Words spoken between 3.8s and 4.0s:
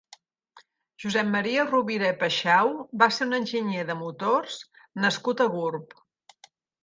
de